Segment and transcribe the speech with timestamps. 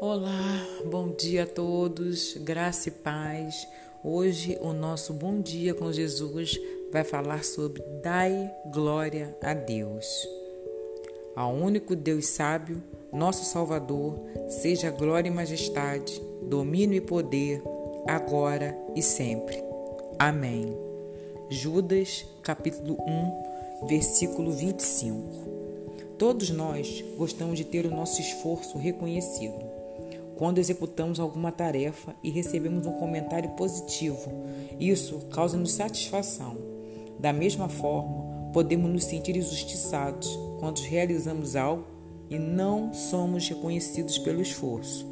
[0.00, 3.66] Olá, bom dia a todos, graça e paz.
[4.04, 6.56] Hoje o nosso Bom Dia com Jesus
[6.92, 10.06] vai falar sobre Dai glória a Deus.
[11.34, 12.80] Ao único Deus sábio,
[13.12, 17.60] nosso Salvador, seja glória e majestade, domínio e poder,
[18.06, 19.60] agora e sempre.
[20.16, 20.78] Amém.
[21.50, 22.96] Judas, capítulo
[23.82, 25.58] 1, versículo 25.
[26.16, 29.67] Todos nós gostamos de ter o nosso esforço reconhecido.
[30.38, 34.30] Quando executamos alguma tarefa e recebemos um comentário positivo,
[34.78, 36.56] isso causa-nos satisfação.
[37.18, 41.84] Da mesma forma, podemos nos sentir injustiçados quando realizamos algo
[42.30, 45.04] e não somos reconhecidos pelo esforço.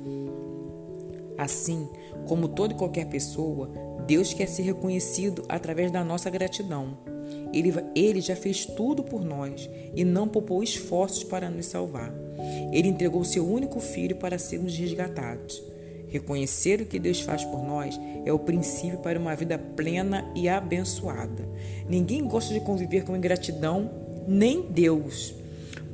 [1.37, 1.89] Assim,
[2.29, 3.69] como toda e qualquer pessoa,
[4.07, 6.99] Deus quer ser reconhecido através da nossa gratidão.
[7.53, 12.26] Ele, ele já fez tudo por nós e não poupou esforços para nos salvar.
[12.73, 15.63] Ele entregou seu único filho para sermos resgatados.
[16.09, 20.49] Reconhecer o que Deus faz por nós é o princípio para uma vida plena e
[20.49, 21.49] abençoada.
[21.89, 23.91] Ninguém gosta de conviver com ingratidão,
[24.27, 25.35] nem Deus.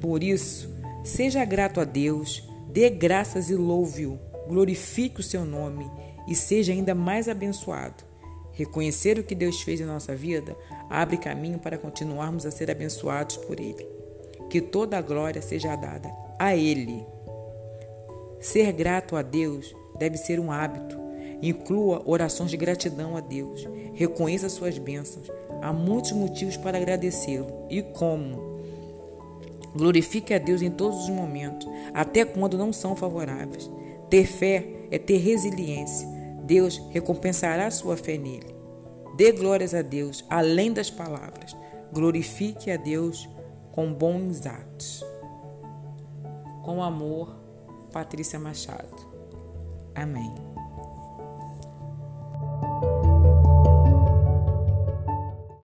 [0.01, 0.69] Por isso,
[1.03, 5.91] seja grato a Deus, dê graças e louve-o, glorifique o seu nome
[6.29, 8.05] e seja ainda mais abençoado.
[8.53, 10.55] Reconhecer o que Deus fez em nossa vida
[10.91, 13.87] abre caminho para continuarmos a ser abençoados por Ele.
[14.51, 17.07] Que toda a glória seja dada a Ele.
[18.41, 20.99] Ser grato a Deus deve ser um hábito.
[21.41, 23.65] Inclua orações de gratidão a Deus.
[23.95, 25.31] Reconheça suas bênçãos.
[25.61, 27.47] Há muitos motivos para agradecê-lo.
[27.71, 28.59] E como?
[29.73, 33.71] Glorifique a Deus em todos os momentos, até quando não são favoráveis.
[34.11, 36.09] Ter fé é ter resiliência.
[36.43, 38.53] Deus recompensará sua fé nele.
[39.17, 41.57] Dê glórias a Deus além das palavras.
[41.93, 43.29] Glorifique a Deus
[43.71, 45.12] com bons atos.
[46.63, 47.35] Com amor,
[47.93, 48.97] Patrícia Machado.
[49.95, 50.52] Amém.